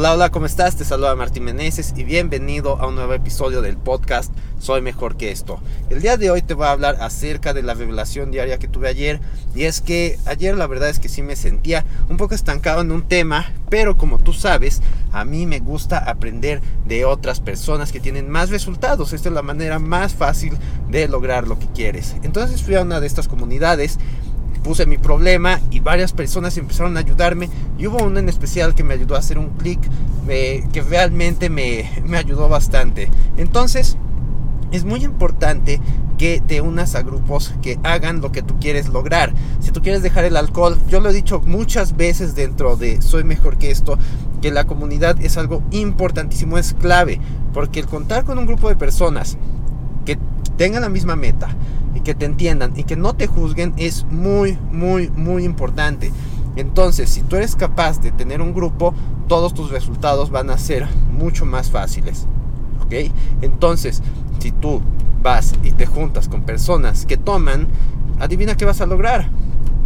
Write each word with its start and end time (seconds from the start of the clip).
Hola, 0.00 0.14
hola, 0.14 0.30
¿cómo 0.30 0.46
estás? 0.46 0.76
Te 0.76 0.86
saluda 0.86 1.14
Martín 1.14 1.44
Meneses 1.44 1.92
y 1.94 2.04
bienvenido 2.04 2.80
a 2.80 2.86
un 2.86 2.94
nuevo 2.94 3.12
episodio 3.12 3.60
del 3.60 3.76
podcast 3.76 4.32
Soy 4.58 4.80
Mejor 4.80 5.18
que 5.18 5.30
esto. 5.30 5.60
El 5.90 6.00
día 6.00 6.16
de 6.16 6.30
hoy 6.30 6.40
te 6.40 6.54
voy 6.54 6.68
a 6.68 6.70
hablar 6.70 6.96
acerca 7.02 7.52
de 7.52 7.62
la 7.62 7.74
revelación 7.74 8.30
diaria 8.30 8.58
que 8.58 8.66
tuve 8.66 8.88
ayer 8.88 9.20
y 9.54 9.64
es 9.64 9.82
que 9.82 10.18
ayer 10.24 10.56
la 10.56 10.66
verdad 10.66 10.88
es 10.88 11.00
que 11.00 11.10
sí 11.10 11.20
me 11.20 11.36
sentía 11.36 11.84
un 12.08 12.16
poco 12.16 12.34
estancado 12.34 12.80
en 12.80 12.92
un 12.92 13.02
tema, 13.08 13.52
pero 13.68 13.98
como 13.98 14.18
tú 14.18 14.32
sabes, 14.32 14.80
a 15.12 15.26
mí 15.26 15.44
me 15.44 15.58
gusta 15.58 15.98
aprender 15.98 16.62
de 16.86 17.04
otras 17.04 17.40
personas 17.40 17.92
que 17.92 18.00
tienen 18.00 18.30
más 18.30 18.48
resultados. 18.48 19.12
Esta 19.12 19.28
es 19.28 19.34
la 19.34 19.42
manera 19.42 19.78
más 19.78 20.14
fácil 20.14 20.56
de 20.88 21.08
lograr 21.08 21.46
lo 21.46 21.58
que 21.58 21.66
quieres. 21.66 22.16
Entonces 22.22 22.62
fui 22.62 22.74
a 22.74 22.82
una 22.82 23.00
de 23.00 23.06
estas 23.06 23.28
comunidades 23.28 23.98
puse 24.62 24.86
mi 24.86 24.98
problema 24.98 25.60
y 25.70 25.80
varias 25.80 26.12
personas 26.12 26.56
empezaron 26.56 26.96
a 26.96 27.00
ayudarme 27.00 27.48
y 27.78 27.86
hubo 27.86 27.98
uno 28.04 28.18
en 28.18 28.28
especial 28.28 28.74
que 28.74 28.84
me 28.84 28.94
ayudó 28.94 29.16
a 29.16 29.18
hacer 29.18 29.38
un 29.38 29.50
clic 29.50 29.80
que 30.26 30.84
realmente 30.88 31.50
me, 31.50 31.90
me 32.04 32.16
ayudó 32.16 32.48
bastante. 32.48 33.10
Entonces, 33.36 33.96
es 34.70 34.84
muy 34.84 35.04
importante 35.04 35.80
que 36.16 36.42
te 36.46 36.60
unas 36.60 36.94
a 36.94 37.02
grupos 37.02 37.54
que 37.62 37.78
hagan 37.82 38.20
lo 38.20 38.30
que 38.30 38.42
tú 38.42 38.58
quieres 38.60 38.88
lograr. 38.88 39.32
Si 39.60 39.72
tú 39.72 39.80
quieres 39.80 40.02
dejar 40.02 40.24
el 40.24 40.36
alcohol, 40.36 40.78
yo 40.88 41.00
lo 41.00 41.08
he 41.08 41.14
dicho 41.14 41.40
muchas 41.40 41.96
veces 41.96 42.34
dentro 42.34 42.76
de 42.76 43.00
Soy 43.02 43.24
mejor 43.24 43.56
que 43.56 43.70
esto, 43.70 43.98
que 44.42 44.50
la 44.50 44.66
comunidad 44.66 45.20
es 45.20 45.36
algo 45.36 45.62
importantísimo, 45.70 46.58
es 46.58 46.74
clave, 46.74 47.20
porque 47.52 47.80
el 47.80 47.86
contar 47.86 48.24
con 48.24 48.38
un 48.38 48.46
grupo 48.46 48.68
de 48.68 48.76
personas 48.76 49.38
que 50.04 50.18
tengan 50.60 50.82
la 50.82 50.90
misma 50.90 51.16
meta, 51.16 51.48
y 51.94 52.00
que 52.00 52.14
te 52.14 52.26
entiendan 52.26 52.74
y 52.76 52.84
que 52.84 52.94
no 52.94 53.14
te 53.14 53.26
juzguen 53.26 53.72
es 53.78 54.04
muy, 54.04 54.58
muy, 54.70 55.08
muy 55.08 55.44
importante. 55.44 56.12
Entonces, 56.54 57.08
si 57.08 57.22
tú 57.22 57.36
eres 57.36 57.56
capaz 57.56 58.02
de 58.02 58.12
tener 58.12 58.42
un 58.42 58.52
grupo, 58.52 58.94
todos 59.26 59.54
tus 59.54 59.70
resultados 59.70 60.28
van 60.28 60.50
a 60.50 60.58
ser 60.58 60.86
mucho 61.18 61.46
más 61.46 61.70
fáciles. 61.70 62.26
¿Ok? 62.84 63.10
Entonces, 63.40 64.02
si 64.38 64.52
tú 64.52 64.82
vas 65.22 65.54
y 65.62 65.72
te 65.72 65.86
juntas 65.86 66.28
con 66.28 66.42
personas 66.42 67.06
que 67.06 67.16
toman, 67.16 67.66
adivina 68.18 68.54
qué 68.54 68.66
vas 68.66 68.82
a 68.82 68.86
lograr. 68.86 69.30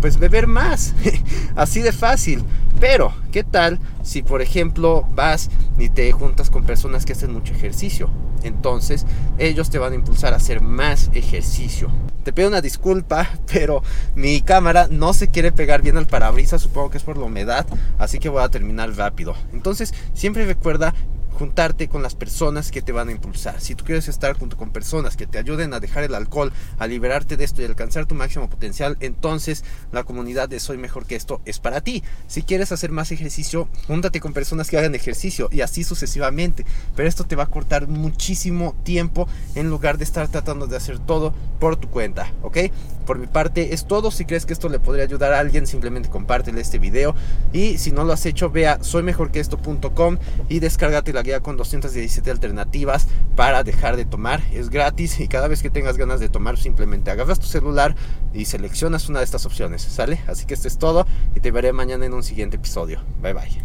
Pues 0.00 0.18
beber 0.18 0.48
más. 0.48 0.92
Así 1.54 1.82
de 1.82 1.92
fácil. 1.92 2.42
Pero, 2.80 3.14
¿qué 3.32 3.44
tal 3.44 3.78
si 4.02 4.22
por 4.22 4.42
ejemplo 4.42 5.06
vas 5.14 5.50
y 5.78 5.88
te 5.88 6.10
juntas 6.12 6.50
con 6.50 6.64
personas 6.64 7.04
que 7.04 7.12
hacen 7.12 7.32
mucho 7.32 7.54
ejercicio? 7.54 8.10
Entonces, 8.42 9.06
ellos 9.38 9.70
te 9.70 9.78
van 9.78 9.92
a 9.92 9.96
impulsar 9.96 10.34
a 10.34 10.36
hacer 10.36 10.60
más 10.60 11.10
ejercicio. 11.14 11.88
Te 12.24 12.32
pido 12.32 12.48
una 12.48 12.60
disculpa, 12.60 13.28
pero 13.52 13.82
mi 14.14 14.40
cámara 14.42 14.88
no 14.90 15.12
se 15.12 15.28
quiere 15.28 15.52
pegar 15.52 15.82
bien 15.82 15.96
al 15.96 16.06
parabrisas, 16.06 16.62
supongo 16.62 16.90
que 16.90 16.98
es 16.98 17.04
por 17.04 17.16
la 17.16 17.24
humedad, 17.24 17.66
así 17.98 18.18
que 18.18 18.28
voy 18.28 18.42
a 18.42 18.48
terminar 18.48 18.94
rápido. 18.96 19.34
Entonces, 19.52 19.94
siempre 20.12 20.46
recuerda 20.46 20.94
juntarte 21.34 21.88
con 21.88 22.02
las 22.02 22.14
personas 22.14 22.70
que 22.70 22.82
te 22.82 22.92
van 22.92 23.08
a 23.08 23.12
impulsar. 23.12 23.60
Si 23.60 23.74
tú 23.74 23.84
quieres 23.84 24.08
estar 24.08 24.38
junto 24.38 24.56
con 24.56 24.70
personas 24.70 25.16
que 25.16 25.26
te 25.26 25.38
ayuden 25.38 25.74
a 25.74 25.80
dejar 25.80 26.04
el 26.04 26.14
alcohol, 26.14 26.52
a 26.78 26.86
liberarte 26.86 27.36
de 27.36 27.44
esto 27.44 27.60
y 27.60 27.64
alcanzar 27.64 28.06
tu 28.06 28.14
máximo 28.14 28.48
potencial, 28.48 28.96
entonces 29.00 29.64
la 29.92 30.04
comunidad 30.04 30.48
de 30.48 30.60
Soy 30.60 30.78
Mejor 30.78 31.06
que 31.06 31.16
esto 31.16 31.40
es 31.44 31.58
para 31.58 31.80
ti. 31.80 32.02
Si 32.26 32.42
quieres 32.42 32.72
hacer 32.72 32.90
más 32.90 33.12
ejercicio, 33.12 33.68
júntate 33.86 34.20
con 34.20 34.32
personas 34.32 34.70
que 34.70 34.78
hagan 34.78 34.94
ejercicio 34.94 35.48
y 35.50 35.60
así 35.60 35.84
sucesivamente. 35.84 36.64
Pero 36.96 37.08
esto 37.08 37.24
te 37.24 37.36
va 37.36 37.44
a 37.44 37.48
cortar 37.48 37.88
muchísimo 37.88 38.74
tiempo 38.84 39.28
en 39.54 39.68
lugar 39.68 39.98
de 39.98 40.04
estar 40.04 40.28
tratando 40.28 40.66
de 40.66 40.76
hacer 40.76 40.98
todo 40.98 41.34
por 41.58 41.76
tu 41.76 41.88
cuenta, 41.88 42.32
¿ok? 42.42 42.58
Por 43.06 43.18
mi 43.18 43.26
parte 43.26 43.74
es 43.74 43.86
todo. 43.86 44.10
Si 44.10 44.24
crees 44.24 44.46
que 44.46 44.52
esto 44.52 44.68
le 44.68 44.78
podría 44.78 45.04
ayudar 45.04 45.32
a 45.32 45.38
alguien, 45.38 45.66
simplemente 45.66 46.08
compártele 46.08 46.60
este 46.60 46.78
video. 46.78 47.14
Y 47.52 47.78
si 47.78 47.90
no 47.90 48.04
lo 48.04 48.12
has 48.12 48.24
hecho, 48.24 48.50
vea 48.50 48.78
soymejorqueesto.com 48.82 50.18
y 50.48 50.60
descárgate 50.60 51.12
la 51.12 51.22
con 51.42 51.56
217 51.56 52.30
alternativas 52.30 53.08
para 53.34 53.62
dejar 53.62 53.96
de 53.96 54.04
tomar. 54.04 54.42
Es 54.52 54.70
gratis 54.70 55.20
y 55.20 55.28
cada 55.28 55.48
vez 55.48 55.62
que 55.62 55.70
tengas 55.70 55.96
ganas 55.96 56.20
de 56.20 56.28
tomar, 56.28 56.58
simplemente 56.58 57.10
agarras 57.10 57.40
tu 57.40 57.46
celular 57.46 57.94
y 58.32 58.44
seleccionas 58.44 59.08
una 59.08 59.20
de 59.20 59.24
estas 59.24 59.46
opciones. 59.46 59.82
¿Sale? 59.82 60.20
Así 60.26 60.46
que 60.46 60.54
esto 60.54 60.68
es 60.68 60.78
todo 60.78 61.06
y 61.34 61.40
te 61.40 61.50
veré 61.50 61.72
mañana 61.72 62.06
en 62.06 62.14
un 62.14 62.22
siguiente 62.22 62.56
episodio. 62.56 63.00
Bye 63.22 63.32
bye. 63.32 63.64